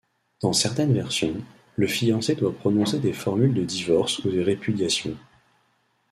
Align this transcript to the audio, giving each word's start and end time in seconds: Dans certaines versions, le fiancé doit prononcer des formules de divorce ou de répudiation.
Dans 0.41 0.51
certaines 0.53 0.95
versions, 0.95 1.35
le 1.75 1.85
fiancé 1.85 2.33
doit 2.33 2.55
prononcer 2.57 2.97
des 2.99 3.13
formules 3.13 3.53
de 3.53 3.63
divorce 3.63 4.17
ou 4.25 4.31
de 4.31 4.41
répudiation. 4.41 5.15